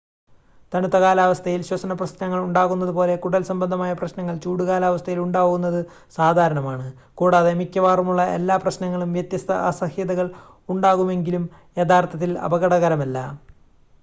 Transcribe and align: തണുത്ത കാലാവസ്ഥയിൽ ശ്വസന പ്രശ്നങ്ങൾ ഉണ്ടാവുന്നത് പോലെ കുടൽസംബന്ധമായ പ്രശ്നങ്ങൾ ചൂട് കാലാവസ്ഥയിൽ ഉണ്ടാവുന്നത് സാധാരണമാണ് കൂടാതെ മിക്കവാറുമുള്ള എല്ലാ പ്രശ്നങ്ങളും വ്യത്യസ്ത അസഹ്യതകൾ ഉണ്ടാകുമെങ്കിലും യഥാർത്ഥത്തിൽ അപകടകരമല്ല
തണുത്ത 0.73 0.97
കാലാവസ്ഥയിൽ 0.97 1.61
ശ്വസന 1.61 1.93
പ്രശ്നങ്ങൾ 1.93 2.39
ഉണ്ടാവുന്നത് 2.39 2.91
പോലെ 2.91 3.15
കുടൽസംബന്ധമായ 3.15 3.93
പ്രശ്നങ്ങൾ 3.93 4.35
ചൂട് 4.35 4.63
കാലാവസ്ഥയിൽ 4.63 5.19
ഉണ്ടാവുന്നത് 5.19 5.79
സാധാരണമാണ് 6.17 6.87
കൂടാതെ 7.13 7.53
മിക്കവാറുമുള്ള 7.53 8.23
എല്ലാ 8.29 8.57
പ്രശ്നങ്ങളും 8.57 9.13
വ്യത്യസ്ത 9.13 9.51
അസഹ്യതകൾ 9.67 10.29
ഉണ്ടാകുമെങ്കിലും 10.69 11.45
യഥാർത്ഥത്തിൽ 11.77 12.33
അപകടകരമല്ല 12.39 13.19